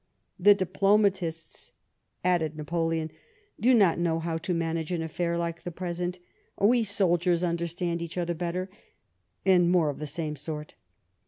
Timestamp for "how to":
4.17-4.51